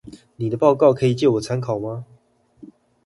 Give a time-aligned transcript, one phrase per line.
[0.37, 2.05] 妳的報告可以借我參考嗎？